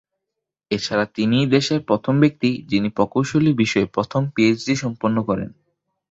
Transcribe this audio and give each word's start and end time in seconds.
এছাড়া 0.71 1.05
তিনিই 1.15 1.47
দেশের 1.47 1.79
প্রথম 1.81 2.13
ব্যক্তি 2.19 2.49
যিনি 2.67 2.89
প্রকৌশলী 2.89 3.51
বিষয়ে 3.53 3.87
প্রথম 3.87 4.21
পিএইচডি 4.33 4.73
সম্পন্ন 4.75 5.17
করেন। 5.23 5.49